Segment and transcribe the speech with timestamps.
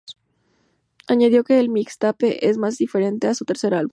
[1.05, 3.89] Añadió que el mixtape es más diferente a su tercer álbum.